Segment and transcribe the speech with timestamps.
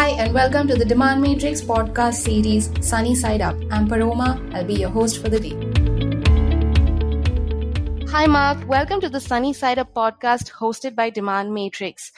[0.00, 3.54] Hi, and welcome to the Demand Matrix podcast series Sunny Side Up.
[3.70, 4.42] I'm Paroma.
[4.54, 5.54] I'll be your host for the day.
[8.08, 8.66] Hi, Mark.
[8.66, 12.12] Welcome to the Sunny Side Up podcast hosted by Demand Matrix.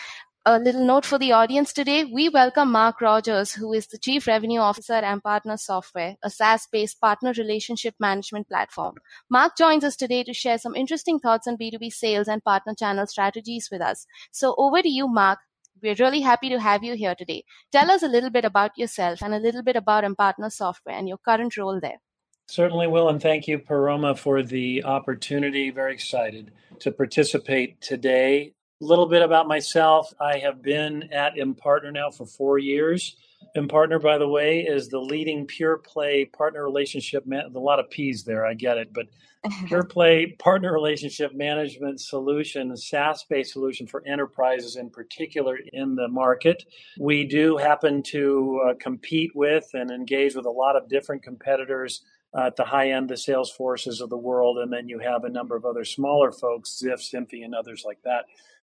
[0.47, 2.05] A little note for the audience today.
[2.05, 6.69] We welcome Mark Rogers, who is the Chief Revenue Officer at Impartner Software, a SaaS
[6.71, 8.95] based partner relationship management platform.
[9.29, 13.09] Mark joins us today to share some interesting thoughts on B2B sales and partner channel
[13.09, 14.07] strategies with us.
[14.31, 15.41] So, over to you, Mark.
[15.81, 17.45] We're really happy to have you here today.
[17.73, 21.09] Tell us a little bit about yourself and a little bit about Impartner Software and
[21.09, 22.01] your current role there.
[22.49, 25.71] Certainly will, and thank you, Paroma, for the opportunity.
[25.71, 28.53] Very excited to participate today.
[28.81, 30.13] A little bit about myself.
[30.21, 33.17] I have been at Impartner now for four years.
[33.57, 37.27] Impartner, by the way, is the leading pure play partner relationship.
[37.27, 39.07] Man- a lot of P's there, I get it, but
[39.67, 46.09] pure play partner relationship management solution, SaaS based solution for enterprises in particular in the
[46.09, 46.65] market.
[46.99, 52.03] We do happen to uh, compete with and engage with a lot of different competitors
[52.35, 55.29] uh, at the high end, the Salesforces of the world, and then you have a
[55.29, 58.25] number of other smaller folks, Zift, Zinfi, and others like that.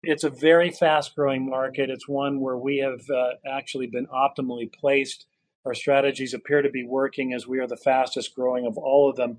[0.06, 1.90] It's a very fast growing market.
[1.90, 5.28] It's one where we have uh, actually been optimally placed.
[5.66, 9.16] Our strategies appear to be working as we are the fastest growing of all of
[9.16, 9.38] them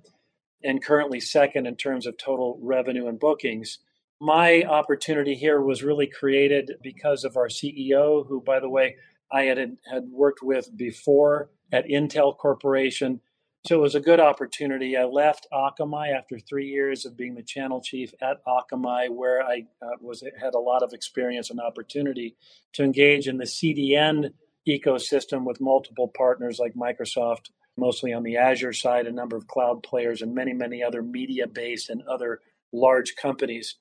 [0.62, 3.80] and currently second in terms of total revenue and bookings.
[4.22, 8.96] My opportunity here was really created because of our CEO, who, by the way,
[9.30, 13.20] I had, had worked with before at Intel Corporation
[13.66, 14.94] so it was a good opportunity.
[14.94, 19.64] I left Akamai after three years of being the channel chief at Akamai, where I
[19.80, 22.36] uh, was had a lot of experience and opportunity
[22.74, 24.32] to engage in the CDN
[24.68, 29.82] ecosystem with multiple partners like Microsoft, mostly on the Azure side, a number of cloud
[29.82, 32.40] players, and many, many other media based and other
[32.70, 33.76] large companies.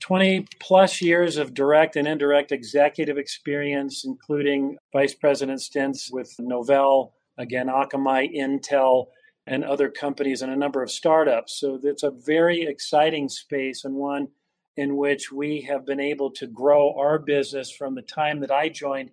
[0.00, 7.12] 20 plus years of direct and indirect executive experience, including vice president stints with Novell,
[7.36, 9.06] again, Akamai, Intel,
[9.48, 11.58] and other companies and a number of startups.
[11.58, 14.28] So it's a very exciting space and one
[14.76, 18.68] in which we have been able to grow our business from the time that I
[18.68, 19.10] joined,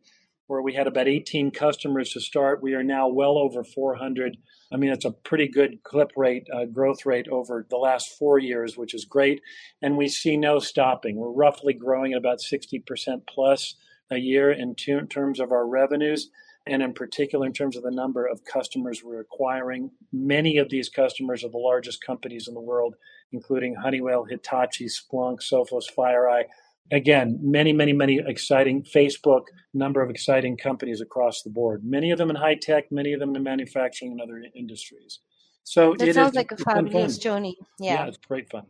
[0.48, 2.62] where we had about 18 customers to start.
[2.62, 4.38] We are now well over 400.
[4.72, 8.38] I mean, it's a pretty good clip rate, uh, growth rate over the last four
[8.38, 9.42] years, which is great.
[9.82, 11.16] And we see no stopping.
[11.16, 12.84] We're roughly growing at about 60%
[13.28, 13.76] plus
[14.12, 16.30] a year in, t- in terms of our revenues
[16.68, 19.92] and in particular in terms of the number of customers we're acquiring.
[20.12, 22.96] Many of these customers are the largest companies in the world,
[23.32, 26.46] including Honeywell, Hitachi, Splunk, Sophos, FireEye.
[26.92, 31.84] Again, many, many, many exciting Facebook, number of exciting companies across the board.
[31.84, 35.20] Many of them in high tech, many of them in manufacturing and other industries.
[35.64, 37.58] So that sounds is, like a fabulous journey.
[37.80, 37.94] Yeah.
[37.96, 38.66] yeah, it's great fun.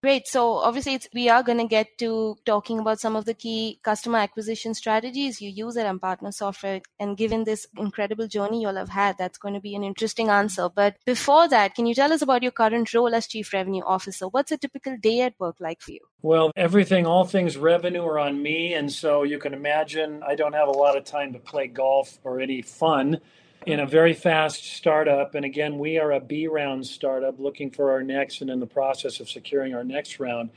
[0.00, 0.28] Great.
[0.28, 4.18] So obviously, we are going to get to talking about some of the key customer
[4.18, 6.80] acquisition strategies you use at Impartner Software.
[7.00, 10.68] And given this incredible journey you'll have had, that's going to be an interesting answer.
[10.72, 14.28] But before that, can you tell us about your current role as Chief Revenue Officer?
[14.28, 16.06] What's a typical day at work like for you?
[16.22, 18.74] Well, everything, all things revenue are on me.
[18.74, 22.20] And so you can imagine I don't have a lot of time to play golf
[22.22, 23.18] or any fun
[23.66, 25.34] in a very fast startup.
[25.34, 28.66] And again, we are a B round startup looking for our next and in the
[28.66, 30.50] process of securing our next round.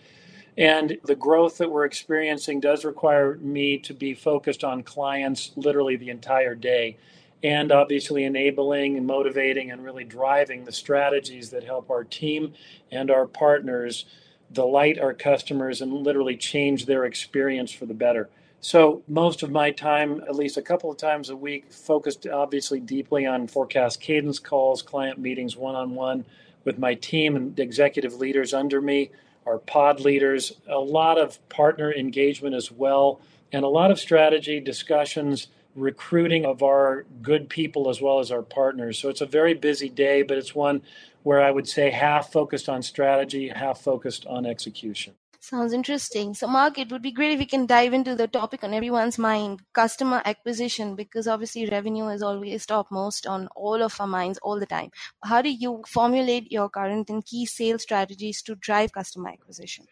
[0.58, 5.96] And the growth that we're experiencing does require me to be focused on clients literally
[5.96, 6.98] the entire day
[7.44, 12.54] and obviously enabling and motivating and really driving the strategies that help our team
[12.92, 14.06] and our partners
[14.52, 18.30] delight our customers and literally change their experience for the better.
[18.64, 22.80] So most of my time, at least a couple of times a week, focused obviously
[22.80, 26.26] deeply on forecast cadence calls, client meetings, one-on-one
[26.64, 29.10] with my team and executive leaders under me,
[29.48, 33.20] our pod leaders, a lot of partner engagement as well,
[33.52, 38.44] and a lot of strategy discussions, recruiting of our good people as well as our
[38.44, 39.00] partners.
[39.00, 40.84] So it's a very busy day, but it's one
[41.24, 45.16] where I would say half focused on strategy, half focused on execution.
[45.44, 46.36] Sounds interesting.
[46.36, 49.18] So, Mark, it would be great if we can dive into the topic on everyone's
[49.18, 54.60] mind customer acquisition, because obviously revenue is always topmost on all of our minds all
[54.60, 54.92] the time.
[55.24, 59.88] How do you formulate your current and key sales strategies to drive customer acquisition?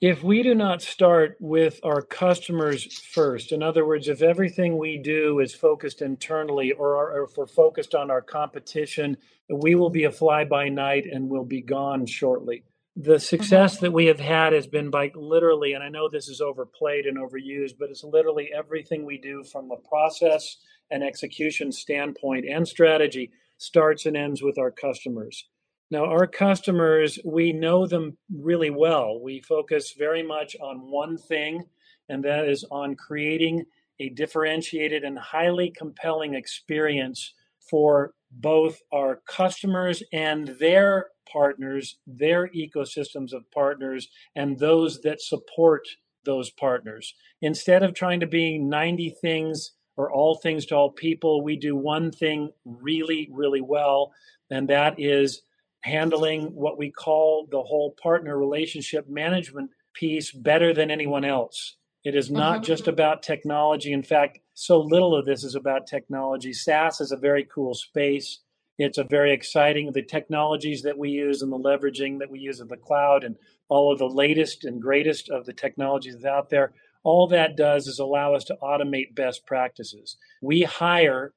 [0.00, 4.98] If we do not start with our customers first, in other words, if everything we
[4.98, 10.02] do is focused internally or, or if we're focused on our competition, we will be
[10.02, 12.64] a fly by night and will be gone shortly
[13.02, 13.86] the success mm-hmm.
[13.86, 17.16] that we have had has been by literally, and I know this is overplayed and
[17.16, 20.56] overused, but it's literally everything we do from a process
[20.90, 25.46] and execution standpoint and strategy starts and ends with our customers.
[25.90, 29.20] Now, our customers, we know them really well.
[29.20, 31.64] We focus very much on one thing,
[32.08, 33.64] and that is on creating
[33.98, 37.34] a differentiated and highly compelling experience
[37.68, 45.86] for both our customers and their partners, their ecosystems of partners, and those that support
[46.24, 47.14] those partners.
[47.40, 51.76] Instead of trying to be 90 things or all things to all people, we do
[51.76, 54.12] one thing really, really well,
[54.50, 55.42] and that is
[55.82, 61.76] handling what we call the whole partner relationship management piece better than anyone else.
[62.04, 62.64] It is not mm-hmm.
[62.64, 63.92] just about technology.
[63.92, 66.52] In fact, so little of this is about technology.
[66.52, 68.40] SaaS is a very cool space.
[68.76, 72.60] It's a very exciting, the technologies that we use and the leveraging that we use
[72.60, 73.36] of the cloud and
[73.70, 76.74] all of the latest and greatest of the technologies out there.
[77.04, 80.18] All that does is allow us to automate best practices.
[80.42, 81.32] We hire,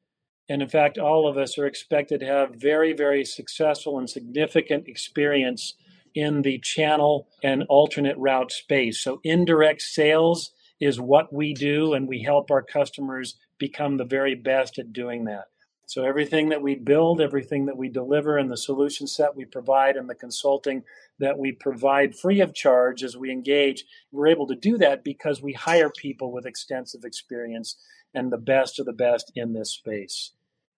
[0.50, 4.90] and in fact, all of us are expected to have very, very successful and significant
[4.90, 5.76] experience
[6.14, 9.02] in the channel and alternate route space.
[9.02, 10.52] So, indirect sales
[10.84, 15.26] is what we do, and we help our customers become the very best at doing
[15.26, 15.46] that.
[15.86, 19.96] So, everything that we build, everything that we deliver, and the solution set we provide,
[19.96, 20.84] and the consulting
[21.20, 25.42] that we provide free of charge as we engage, we're able to do that because
[25.42, 27.76] we hire people with extensive experience
[28.14, 30.32] and the best of the best in this space.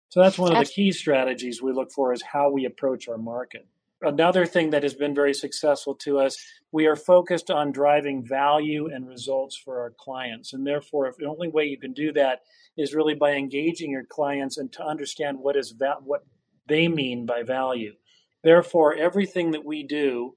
[0.10, 3.18] So, that's one of the key strategies we look for is how we approach our
[3.18, 3.68] market
[4.06, 6.38] another thing that has been very successful to us,
[6.72, 10.54] we are focused on driving value and results for our clients.
[10.54, 12.42] And therefore, if the only way you can do that
[12.78, 16.26] is really by engaging your clients and to understand what is va- what
[16.68, 17.94] they mean by value.
[18.44, 20.36] Therefore, everything that we do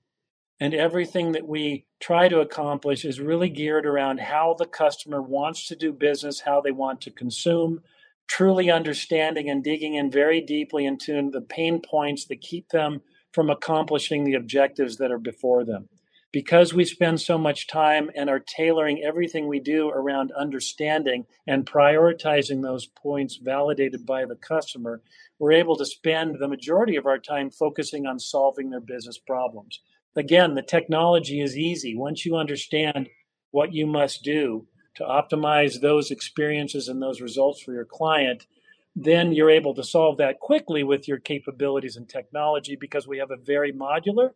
[0.61, 5.67] and everything that we try to accomplish is really geared around how the customer wants
[5.69, 7.81] to do business, how they want to consume,
[8.27, 13.01] truly understanding and digging in very deeply into the pain points that keep them
[13.33, 15.89] from accomplishing the objectives that are before them.
[16.31, 21.65] Because we spend so much time and are tailoring everything we do around understanding and
[21.65, 25.01] prioritizing those points validated by the customer,
[25.39, 29.81] we're able to spend the majority of our time focusing on solving their business problems.
[30.17, 31.95] Again, the technology is easy.
[31.95, 33.09] Once you understand
[33.51, 34.67] what you must do
[34.97, 38.47] to optimize those experiences and those results for your client,
[38.97, 43.31] then you're able to solve that quickly with your capabilities and technology because we have
[43.31, 44.31] a very modular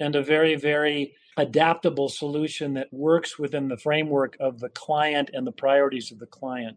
[0.00, 5.46] and a very, very adaptable solution that works within the framework of the client and
[5.46, 6.76] the priorities of the client.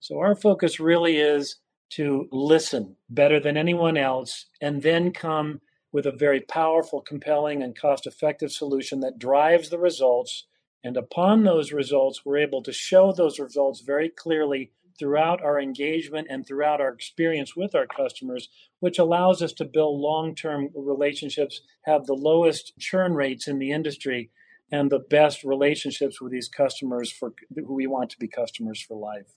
[0.00, 1.56] So our focus really is
[1.90, 5.60] to listen better than anyone else and then come
[5.92, 10.46] with a very powerful, compelling, and cost effective solution that drives the results.
[10.84, 16.28] And upon those results, we're able to show those results very clearly throughout our engagement
[16.30, 18.48] and throughout our experience with our customers,
[18.80, 23.70] which allows us to build long term relationships, have the lowest churn rates in the
[23.72, 24.30] industry,
[24.70, 28.96] and the best relationships with these customers for who we want to be customers for
[28.96, 29.34] life.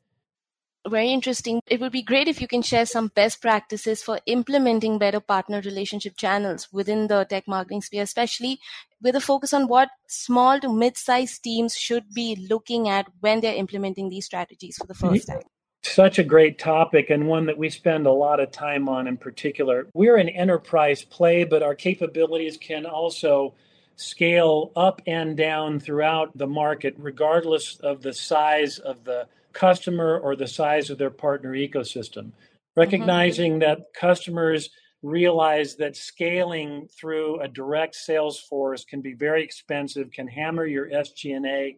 [0.88, 1.62] Very interesting.
[1.68, 5.62] It would be great if you can share some best practices for implementing better partner
[5.62, 8.60] relationship channels within the tech marketing sphere, especially
[9.02, 13.42] with a focus on what small to mid sized teams should be looking at when
[13.42, 15.16] they're implementing these strategies for the mm-hmm.
[15.16, 15.42] first time.
[15.84, 19.18] Such a great topic and one that we spend a lot of time on in
[19.18, 19.88] particular.
[19.94, 23.54] We're an enterprise play, but our capabilities can also
[23.96, 30.36] scale up and down throughout the market, regardless of the size of the customer or
[30.36, 32.26] the size of their partner ecosystem.
[32.26, 32.80] Mm-hmm.
[32.80, 33.60] Recognizing mm-hmm.
[33.60, 34.70] that customers
[35.02, 40.90] realize that scaling through a direct sales force can be very expensive, can hammer your
[40.90, 41.78] SG&A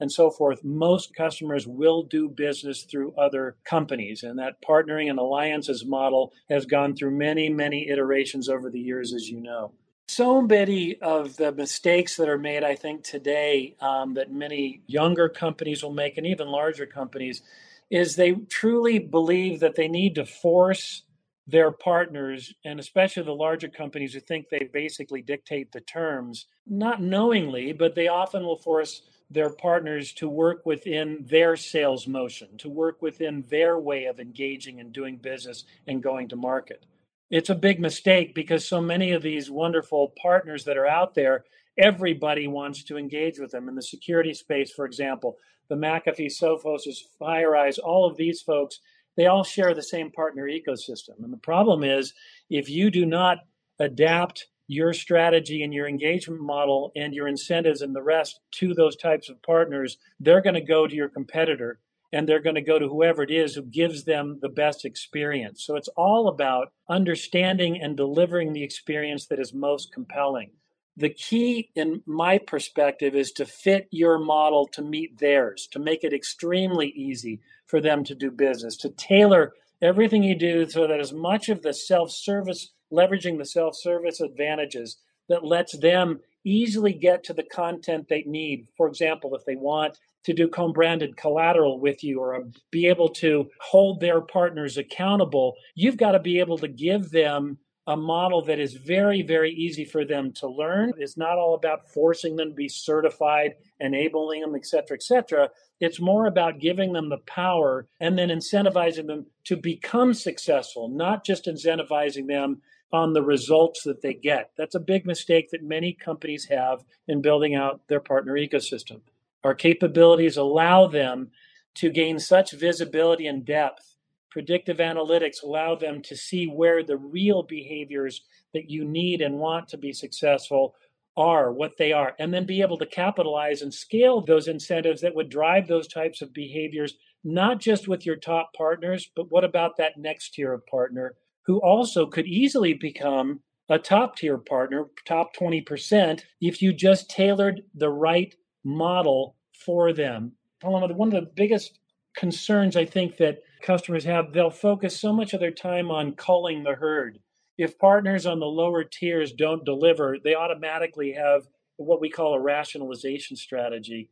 [0.00, 0.62] and so forth.
[0.62, 6.66] Most customers will do business through other companies, and that partnering and alliances model has
[6.66, 9.72] gone through many, many iterations over the years, as you know.
[10.10, 15.28] So many of the mistakes that are made, I think, today um, that many younger
[15.28, 17.42] companies will make, and even larger companies,
[17.90, 21.02] is they truly believe that they need to force
[21.46, 27.02] their partners, and especially the larger companies who think they basically dictate the terms, not
[27.02, 32.70] knowingly, but they often will force their partners to work within their sales motion, to
[32.70, 36.86] work within their way of engaging and doing business and going to market.
[37.30, 41.44] It's a big mistake because so many of these wonderful partners that are out there,
[41.76, 43.68] everybody wants to engage with them.
[43.68, 45.36] In the security space, for example,
[45.68, 46.86] the McAfee, Sophos,
[47.20, 48.80] FireEyes, all of these folks
[49.18, 51.24] they all share the same partner ecosystem.
[51.24, 52.14] And the problem is
[52.48, 53.38] if you do not
[53.80, 58.94] adapt your strategy and your engagement model and your incentives and the rest to those
[58.94, 61.80] types of partners, they're going to go to your competitor
[62.12, 65.64] and they're going to go to whoever it is who gives them the best experience.
[65.64, 70.50] So it's all about understanding and delivering the experience that is most compelling.
[70.96, 76.02] The key, in my perspective, is to fit your model to meet theirs, to make
[76.02, 80.98] it extremely easy for them to do business, to tailor everything you do so that
[80.98, 84.98] as much of the self service, leveraging the self service advantages
[85.28, 88.66] that lets them easily get to the content they need.
[88.76, 93.48] For example, if they want to do co-branded collateral with you or be able to
[93.60, 97.56] hold their partners accountable, you've got to be able to give them
[97.86, 100.92] a model that is very, very easy for them to learn.
[100.98, 105.48] It's not all about forcing them to be certified, enabling them, et cetera, et cetera.
[105.80, 111.24] It's more about giving them the power and then incentivizing them to become successful, not
[111.24, 112.60] just incentivizing them
[112.92, 114.50] on the results that they get.
[114.58, 119.00] That's a big mistake that many companies have in building out their partner ecosystem.
[119.44, 121.30] Our capabilities allow them
[121.76, 123.94] to gain such visibility and depth.
[124.30, 129.68] Predictive analytics allow them to see where the real behaviors that you need and want
[129.68, 130.74] to be successful
[131.16, 135.14] are, what they are, and then be able to capitalize and scale those incentives that
[135.14, 139.76] would drive those types of behaviors, not just with your top partners, but what about
[139.76, 141.14] that next tier of partner
[141.48, 143.40] who also could easily become
[143.70, 148.34] a top tier partner, top 20%, if you just tailored the right
[148.68, 150.32] model for them.
[150.62, 151.78] One of the biggest
[152.16, 156.62] concerns I think that customers have, they'll focus so much of their time on culling
[156.62, 157.18] the herd.
[157.56, 162.40] If partners on the lower tiers don't deliver, they automatically have what we call a
[162.40, 164.10] rationalization strategy,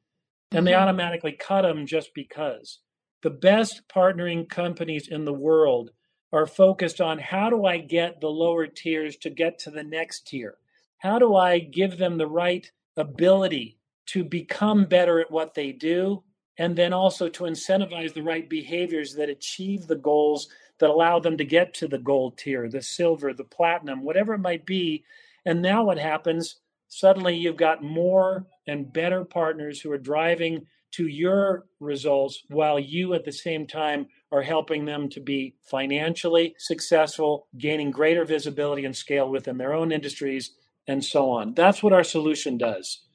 [0.52, 0.82] and they mm-hmm.
[0.82, 2.80] automatically cut them just because.
[3.22, 5.90] The best partnering companies in the world
[6.32, 10.26] are focused on how do I get the lower tiers to get to the next
[10.26, 10.58] tier?
[10.98, 16.22] How do I give them the right ability to become better at what they do?
[16.58, 20.48] And then also to incentivize the right behaviors that achieve the goals
[20.78, 24.38] that allow them to get to the gold tier, the silver, the platinum, whatever it
[24.38, 25.04] might be.
[25.44, 26.56] And now what happens?
[26.88, 33.12] Suddenly you've got more and better partners who are driving to your results while you
[33.14, 38.96] at the same time are helping them to be financially successful, gaining greater visibility and
[38.96, 40.52] scale within their own industries,
[40.88, 41.52] and so on.
[41.54, 43.05] That's what our solution does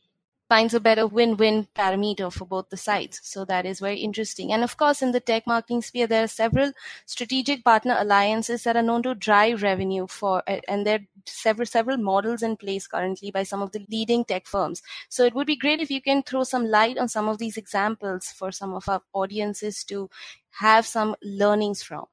[0.52, 3.22] finds a better win-win parameter for both the sides.
[3.24, 4.52] So that is very interesting.
[4.52, 6.74] And of course, in the tech marketing sphere, there are several
[7.06, 11.96] strategic partner alliances that are known to drive revenue for, and there are several several
[11.96, 14.82] models in place currently by some of the leading tech firms.
[15.08, 17.56] So it would be great if you can throw some light on some of these
[17.56, 20.10] examples for some of our audiences to
[20.50, 22.08] have some learnings from.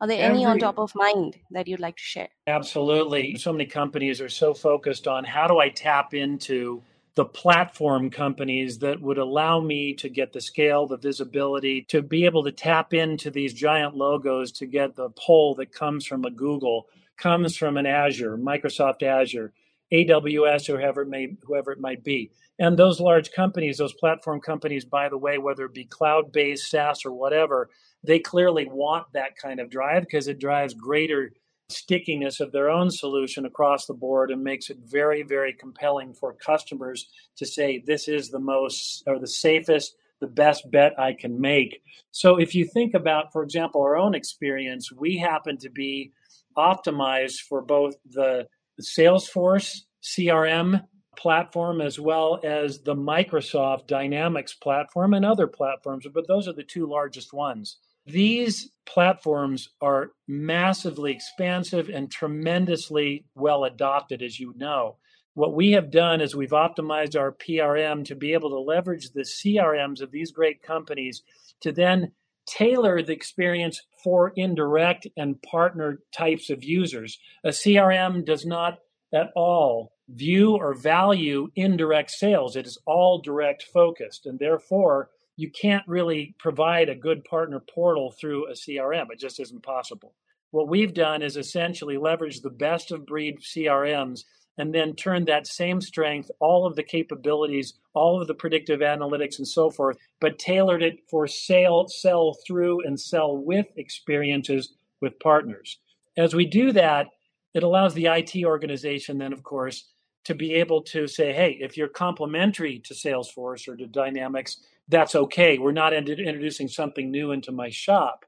[0.00, 2.28] Are there Every, any on top of mind that you'd like to share?
[2.48, 3.36] Absolutely.
[3.36, 6.82] So many companies are so focused on how do I tap into
[7.16, 12.24] the platform companies that would allow me to get the scale, the visibility, to be
[12.24, 16.30] able to tap into these giant logos to get the pull that comes from a
[16.30, 19.52] Google, comes from an Azure, Microsoft Azure,
[19.92, 22.32] AWS, or whoever it may whoever it might be.
[22.58, 27.04] And those large companies, those platform companies, by the way, whether it be cloud-based, SaaS,
[27.04, 27.70] or whatever,
[28.02, 31.32] they clearly want that kind of drive because it drives greater
[31.68, 36.34] stickiness of their own solution across the board and makes it very, very compelling for
[36.34, 37.06] customers
[37.36, 41.82] to say, this is the most or the safest, the best bet I can make.
[42.10, 46.12] So if you think about, for example, our own experience, we happen to be
[46.56, 48.46] optimized for both the
[48.80, 50.84] Salesforce CRM
[51.16, 56.62] platform as well as the Microsoft Dynamics platform and other platforms, but those are the
[56.62, 57.78] two largest ones.
[58.06, 64.96] These platforms are massively expansive and tremendously well adopted, as you know.
[65.34, 69.22] What we have done is we've optimized our PRM to be able to leverage the
[69.22, 71.22] CRMs of these great companies
[71.60, 72.12] to then
[72.46, 77.18] tailor the experience for indirect and partner types of users.
[77.42, 78.78] A CRM does not
[79.12, 84.26] at all view or value indirect sales, it is all direct focused.
[84.26, 89.06] And therefore, you can't really provide a good partner portal through a CRM.
[89.10, 90.14] It just isn't possible.
[90.50, 94.24] What we've done is essentially leverage the best of breed CRMs
[94.56, 99.38] and then turn that same strength, all of the capabilities, all of the predictive analytics
[99.38, 105.18] and so forth, but tailored it for sale, sell through, and sell with experiences with
[105.18, 105.78] partners.
[106.16, 107.08] As we do that,
[107.54, 109.88] it allows the IT organization then, of course,
[110.24, 115.14] to be able to say, hey, if you're complementary to Salesforce or to Dynamics, that's
[115.14, 115.58] okay.
[115.58, 118.24] We're not introducing something new into my shop.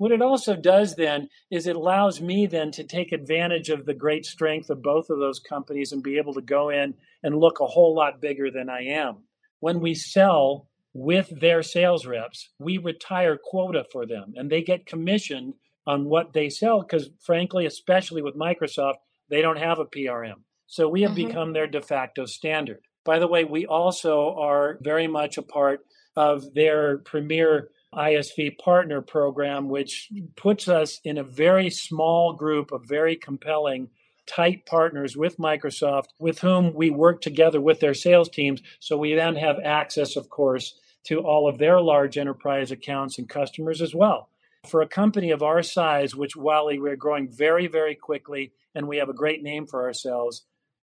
[0.00, 3.92] What it also does then is it allows me then to take advantage of the
[3.92, 7.60] great strength of both of those companies and be able to go in and look
[7.60, 9.18] a whole lot bigger than I am.
[9.60, 14.86] When we sell with their sales reps, we retire quota for them and they get
[14.86, 15.54] commissioned
[15.86, 18.96] on what they sell because, frankly, especially with Microsoft,
[19.28, 20.40] they don't have a PRM.
[20.66, 21.26] So we have mm-hmm.
[21.26, 22.80] become their de facto standard.
[23.04, 25.80] By the way, we also are very much a part
[26.16, 32.84] of their premier ISV partner program, which puts us in a very small group of
[32.86, 33.88] very compelling,
[34.26, 38.62] tight partners with Microsoft with whom we work together with their sales teams.
[38.78, 43.28] So we then have access, of course, to all of their large enterprise accounts and
[43.28, 44.28] customers as well.
[44.68, 48.98] For a company of our size, which while we're growing very, very quickly and we
[48.98, 50.44] have a great name for ourselves,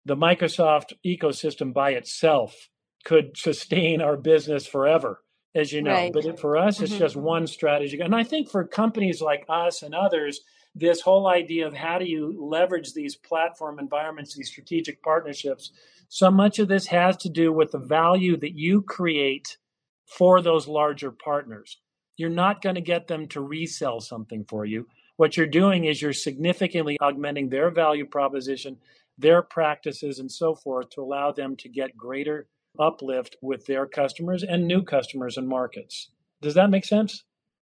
[0.06, 2.70] the Microsoft ecosystem by itself
[3.04, 5.22] could sustain our business forever,
[5.56, 5.92] as you know.
[5.92, 6.14] Right.
[6.14, 7.00] But for us, it's mm-hmm.
[7.00, 8.00] just one strategy.
[8.00, 10.42] And I think for companies like us and others,
[10.76, 15.72] this whole idea of how do you leverage these platform environments, these strategic partnerships,
[16.08, 19.58] so much of this has to do with the value that you create
[20.06, 21.78] for those larger partners.
[22.18, 24.88] You're not going to get them to resell something for you.
[25.18, 28.78] What you're doing is you're significantly augmenting their value proposition
[29.22, 32.48] their practices and so forth to allow them to get greater
[32.80, 36.10] uplift with their customers and new customers and markets.
[36.42, 37.24] Does that make sense?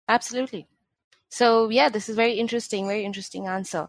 [0.07, 0.67] Absolutely.
[1.29, 3.87] So, yeah, this is very interesting, very interesting answer.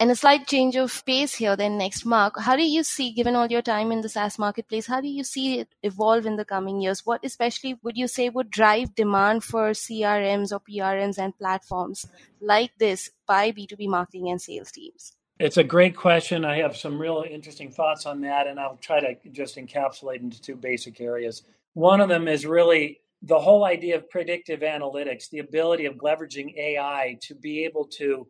[0.00, 3.36] And a slight change of pace here, then next, Mark, how do you see, given
[3.36, 6.44] all your time in the SaaS marketplace, how do you see it evolve in the
[6.46, 7.04] coming years?
[7.04, 12.06] What especially would you say would drive demand for CRMs or PRMs and platforms
[12.40, 15.12] like this by B2B marketing and sales teams?
[15.40, 16.44] It's a great question.
[16.44, 20.38] I have some real interesting thoughts on that, and I'll try to just encapsulate into
[20.38, 21.44] two basic areas.
[21.72, 26.54] One of them is really the whole idea of predictive analytics, the ability of leveraging
[26.58, 28.26] AI to be able to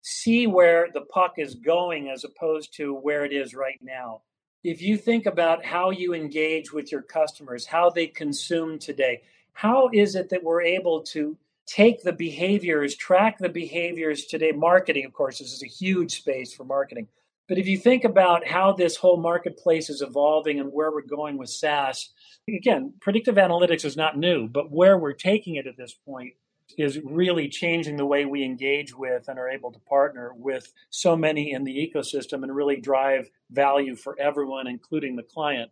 [0.00, 4.22] see where the puck is going as opposed to where it is right now.
[4.62, 9.20] If you think about how you engage with your customers, how they consume today,
[9.52, 14.52] how is it that we're able to take the behaviors, track the behaviors today.
[14.52, 17.08] Marketing, of course, this is a huge space for marketing.
[17.48, 21.36] But if you think about how this whole marketplace is evolving and where we're going
[21.36, 22.10] with SaaS,
[22.48, 26.32] again, predictive analytics is not new, but where we're taking it at this point
[26.78, 31.14] is really changing the way we engage with and are able to partner with so
[31.14, 35.70] many in the ecosystem and really drive value for everyone, including the client.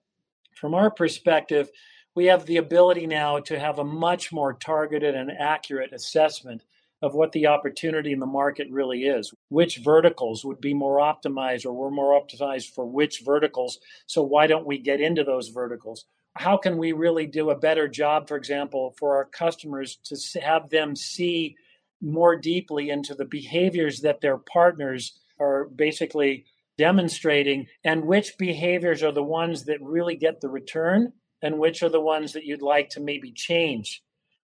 [0.55, 1.71] From our perspective,
[2.15, 6.63] we have the ability now to have a much more targeted and accurate assessment
[7.01, 9.35] of what the opportunity in the market really is.
[9.49, 13.79] Which verticals would be more optimized or we're more optimized for which verticals?
[14.07, 16.05] So why don't we get into those verticals?
[16.37, 20.71] How can we really do a better job, for example, for our customers to have
[20.71, 21.57] them see
[22.01, 26.45] more deeply into the behaviors that their partners are basically
[26.79, 31.89] demonstrating and which behaviors are the ones that really get the return and which are
[31.89, 34.03] the ones that you'd like to maybe change.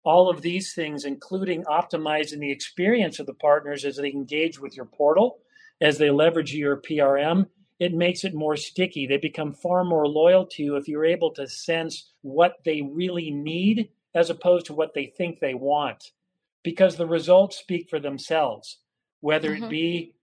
[0.03, 4.75] All of these things, including optimizing the experience of the partners as they engage with
[4.75, 5.39] your portal,
[5.79, 7.47] as they leverage your PRM,
[7.79, 9.07] it makes it more sticky.
[9.07, 13.31] They become far more loyal to you if you're able to sense what they really
[13.31, 16.11] need as opposed to what they think they want.
[16.63, 18.77] Because the results speak for themselves,
[19.21, 19.65] whether mm-hmm.
[19.65, 20.15] it be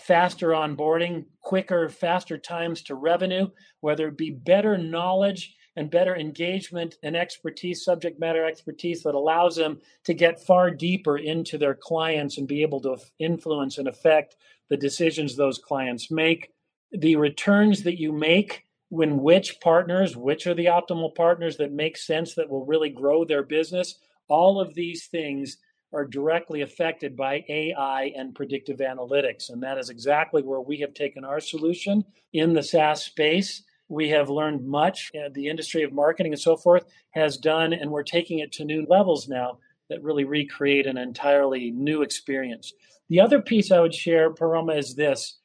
[0.00, 3.48] faster onboarding, quicker, faster times to revenue,
[3.80, 9.56] whether it be better knowledge and better engagement and expertise, subject matter expertise that allows
[9.56, 14.36] them to get far deeper into their clients and be able to influence and affect
[14.68, 16.52] the decisions those clients make.
[16.92, 21.96] The returns that you make when which partners, which are the optimal partners that make
[21.96, 23.96] sense that will really grow their business,
[24.28, 25.58] all of these things
[25.92, 29.50] are directly affected by AI and predictive analytics.
[29.50, 33.62] And that is exactly where we have taken our solution in the SaaS space
[33.94, 35.10] we have learned much.
[35.14, 38.64] Uh, the industry of marketing and so forth has done, and we're taking it to
[38.64, 42.72] new levels now that really recreate an entirely new experience.
[43.08, 45.38] The other piece I would share, Paroma, is this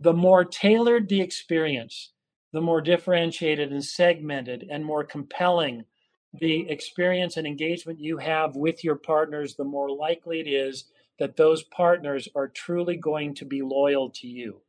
[0.00, 2.12] the more tailored the experience,
[2.52, 5.84] the more differentiated and segmented and more compelling
[6.34, 10.86] the experience and engagement you have with your partners, the more likely it is
[11.18, 14.62] that those partners are truly going to be loyal to you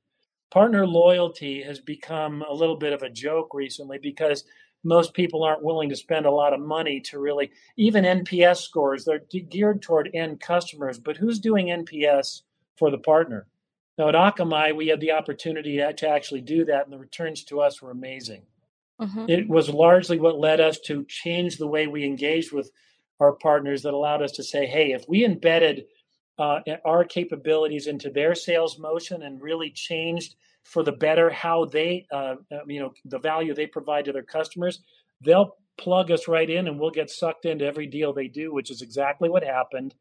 [0.54, 4.44] partner loyalty has become a little bit of a joke recently because
[4.84, 9.04] most people aren't willing to spend a lot of money to really even nps scores
[9.04, 12.44] they're geared toward end customers but who's doing nps
[12.78, 13.48] for the partner
[13.98, 17.60] now at akamai we had the opportunity to actually do that and the returns to
[17.60, 18.44] us were amazing
[19.02, 19.26] mm-hmm.
[19.28, 22.70] it was largely what led us to change the way we engaged with
[23.20, 25.86] our partners that allowed us to say hey if we embedded
[26.40, 32.08] uh, our capabilities into their sales motion and really changed for the better how they,
[32.12, 34.82] uh, uh, you know, the value they provide to their customers,
[35.22, 38.72] they'll plug us right in and we'll get sucked into every deal they do, which
[38.72, 39.94] is exactly what happened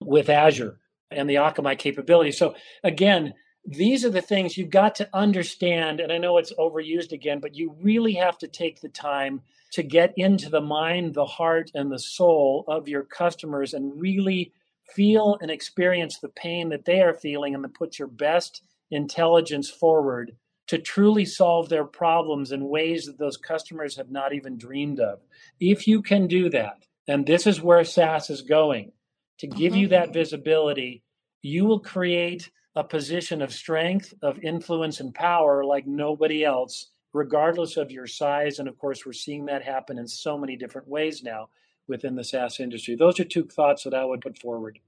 [0.00, 0.78] with Azure
[1.10, 2.32] and the Akamai capability.
[2.32, 3.34] So again,
[3.66, 6.00] these are the things you've got to understand.
[6.00, 9.82] And I know it's overused again, but you really have to take the time to
[9.82, 14.52] get into the mind, the heart, and the soul of your customers and really
[14.94, 19.70] feel and experience the pain that they are feeling and to put your best intelligence
[19.70, 25.00] forward to truly solve their problems in ways that those customers have not even dreamed
[25.00, 25.18] of.
[25.58, 28.92] If you can do that, and this is where SaaS is going,
[29.38, 29.80] to give mm-hmm.
[29.80, 31.02] you that visibility,
[31.42, 37.76] you will create a position of strength, of influence, and power like nobody else, regardless
[37.76, 38.60] of your size.
[38.60, 41.48] And of course, we're seeing that happen in so many different ways now
[41.90, 42.94] within the SaaS industry.
[42.94, 44.78] Those are two thoughts that I would put forward.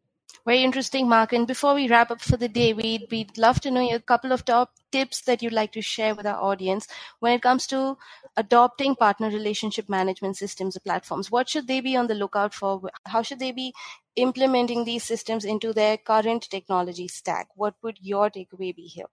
[0.44, 1.32] Very interesting, Mark.
[1.32, 4.32] And before we wrap up for the day, we'd, we'd love to know a couple
[4.32, 6.88] of top tips that you'd like to share with our audience
[7.20, 7.96] when it comes to
[8.36, 11.30] adopting partner relationship management systems or platforms.
[11.30, 12.90] What should they be on the lookout for?
[13.06, 13.72] How should they be
[14.16, 17.48] implementing these systems into their current technology stack?
[17.54, 19.06] What would your takeaway be here?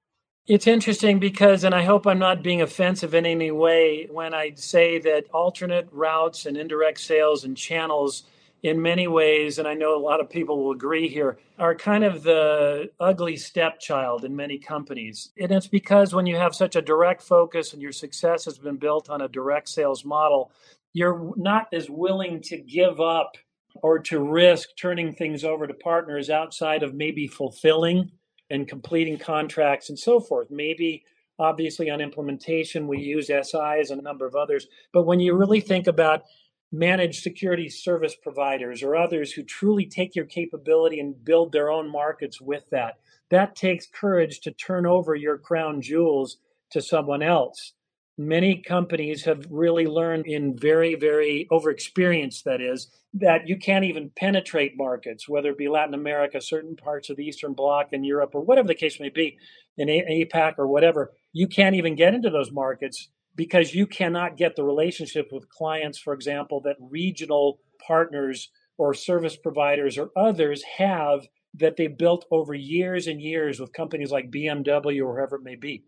[0.50, 4.54] It's interesting because, and I hope I'm not being offensive in any way when I
[4.56, 8.24] say that alternate routes and indirect sales and channels
[8.64, 12.04] in many ways, and I know a lot of people will agree here, are kind
[12.04, 15.30] of the ugly stepchild in many companies.
[15.40, 18.78] And it's because when you have such a direct focus and your success has been
[18.78, 20.52] built on a direct sales model,
[20.94, 23.38] you're not as willing to give up
[23.84, 28.10] or to risk turning things over to partners outside of maybe fulfilling
[28.50, 30.50] and completing contracts and so forth.
[30.50, 31.04] Maybe
[31.38, 35.62] obviously on implementation we use SIs and a number of others, but when you really
[35.62, 36.24] think about
[36.72, 41.92] managed security service providers or others who truly take your capability and build their own
[41.92, 43.00] markets with that.
[43.30, 46.38] That takes courage to turn over your crown jewels
[46.72, 47.74] to someone else.
[48.22, 54.12] Many companies have really learned in very, very overexperienced, that is, that you can't even
[54.14, 58.32] penetrate markets, whether it be Latin America, certain parts of the Eastern Bloc, in Europe,
[58.34, 59.38] or whatever the case may be,
[59.78, 61.14] in APAC or whatever.
[61.32, 65.98] You can't even get into those markets because you cannot get the relationship with clients,
[65.98, 72.54] for example, that regional partners or service providers or others have that they built over
[72.54, 75.86] years and years with companies like BMW or whoever it may be.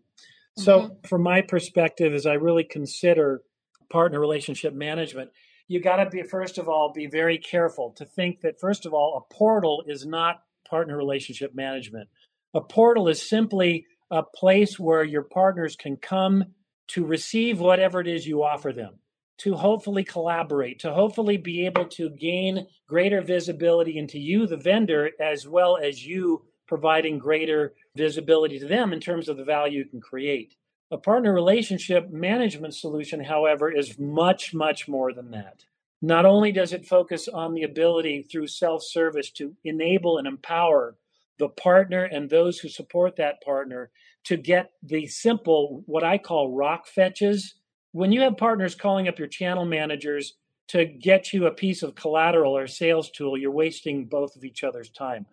[0.58, 0.64] Mm-hmm.
[0.64, 3.42] So, from my perspective, as I really consider
[3.90, 5.30] partner relationship management,
[5.68, 8.92] you got to be, first of all, be very careful to think that, first of
[8.92, 12.08] all, a portal is not partner relationship management.
[12.54, 16.44] A portal is simply a place where your partners can come
[16.88, 18.98] to receive whatever it is you offer them,
[19.38, 25.10] to hopefully collaborate, to hopefully be able to gain greater visibility into you, the vendor,
[25.18, 29.84] as well as you providing greater visibility to them in terms of the value you
[29.84, 30.56] can create.
[30.90, 35.64] A partner relationship management solution, however, is much, much more than that.
[36.02, 40.96] Not only does it focus on the ability through self service to enable and empower
[41.38, 43.90] the partner and those who support that partner
[44.24, 47.54] to get the simple, what I call rock fetches.
[47.92, 50.34] When you have partners calling up your channel managers
[50.68, 54.62] to get you a piece of collateral or sales tool, you're wasting both of each
[54.62, 55.26] other's time.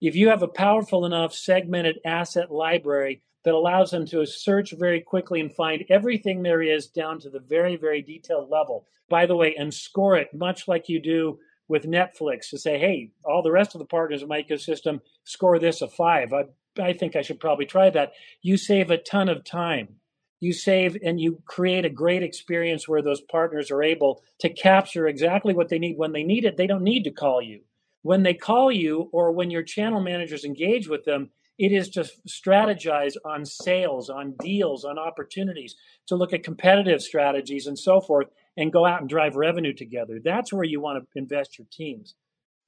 [0.00, 5.00] If you have a powerful enough segmented asset library that allows them to search very
[5.00, 9.34] quickly and find everything there is down to the very, very detailed level, by the
[9.34, 13.50] way, and score it much like you do with Netflix to say, hey, all the
[13.50, 16.32] rest of the partners in my ecosystem score this a five.
[16.32, 16.44] I,
[16.80, 18.12] I think I should probably try that.
[18.40, 19.96] You save a ton of time.
[20.40, 25.08] You save and you create a great experience where those partners are able to capture
[25.08, 26.56] exactly what they need when they need it.
[26.56, 27.62] They don't need to call you.
[28.08, 32.08] When they call you or when your channel managers engage with them, it is to
[32.26, 38.28] strategize on sales, on deals, on opportunities, to look at competitive strategies and so forth
[38.56, 40.20] and go out and drive revenue together.
[40.24, 42.14] That's where you want to invest your teams.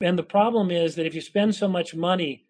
[0.02, 2.44] And the problem is that if you spend so much money,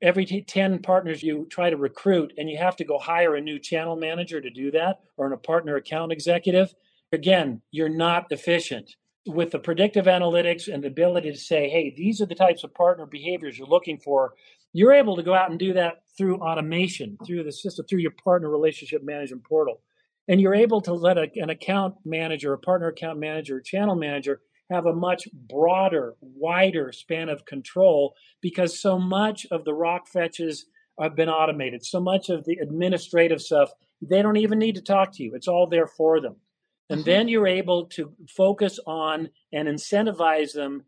[0.00, 3.58] every 10 partners you try to recruit, and you have to go hire a new
[3.58, 6.72] channel manager to do that or a partner account executive,
[7.10, 8.94] again, you're not efficient.
[9.26, 12.72] With the predictive analytics and the ability to say, hey, these are the types of
[12.74, 14.34] partner behaviors you're looking for,
[14.72, 18.14] you're able to go out and do that through automation, through the system, through your
[18.22, 19.80] partner relationship management portal.
[20.28, 23.96] And you're able to let a, an account manager, a partner account manager, a channel
[23.96, 30.08] manager have a much broader, wider span of control because so much of the rock
[30.08, 30.66] fetches
[31.00, 31.84] have been automated.
[31.84, 33.70] So much of the administrative stuff,
[34.02, 35.34] they don't even need to talk to you.
[35.34, 36.36] It's all there for them.
[36.88, 37.10] And mm-hmm.
[37.10, 40.84] then you're able to focus on and incentivize them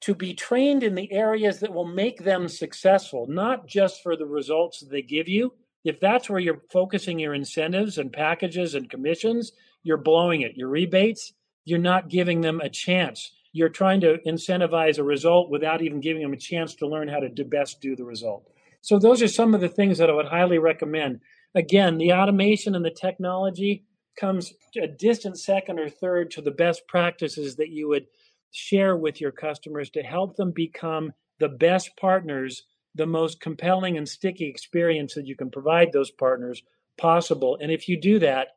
[0.00, 4.26] to be trained in the areas that will make them successful, not just for the
[4.26, 5.52] results that they give you,
[5.84, 10.56] if that's where you're focusing your incentives and packages and commissions, you're blowing it.
[10.56, 11.32] Your rebates,
[11.64, 13.32] you're not giving them a chance.
[13.52, 17.20] You're trying to incentivize a result without even giving them a chance to learn how
[17.20, 18.50] to do best do the result.
[18.80, 21.20] So, those are some of the things that I would highly recommend.
[21.54, 23.84] Again, the automation and the technology
[24.18, 28.06] comes a distant second or third to the best practices that you would
[28.50, 34.08] share with your customers to help them become the best partners, the most compelling and
[34.08, 36.62] sticky experience that you can provide those partners
[36.96, 37.58] possible.
[37.60, 38.48] And if you do that,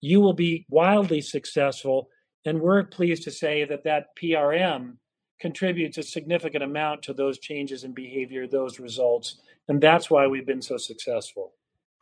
[0.00, 2.08] you will be wildly successful.
[2.44, 4.96] And we're pleased to say that that PRM
[5.40, 9.36] contributes a significant amount to those changes in behavior, those results.
[9.68, 11.52] And that's why we've been so successful.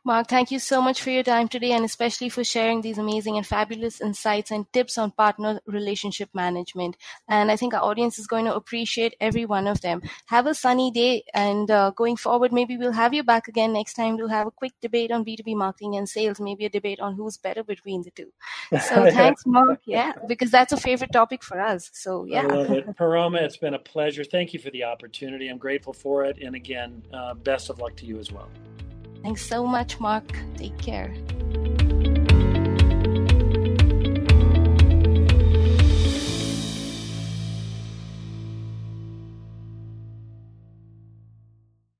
[0.05, 3.37] Mark, thank you so much for your time today and especially for sharing these amazing
[3.37, 6.97] and fabulous insights and tips on partner relationship management.
[7.29, 10.01] And I think our audience is going to appreciate every one of them.
[10.25, 13.93] Have a sunny day and uh, going forward, maybe we'll have you back again next
[13.93, 14.17] time.
[14.17, 17.37] We'll have a quick debate on B2B marketing and sales, maybe a debate on who's
[17.37, 18.29] better between the two.
[18.71, 19.79] So thanks, Mark.
[19.85, 21.89] Yeah, because that's a favorite topic for us.
[21.93, 22.41] So yeah.
[22.41, 22.97] I love it.
[22.97, 24.25] Paroma, it's been a pleasure.
[24.25, 25.47] Thank you for the opportunity.
[25.47, 26.39] I'm grateful for it.
[26.41, 28.49] And again, uh, best of luck to you as well.
[29.23, 30.25] Thanks so much, Mark.
[30.57, 31.13] Take care.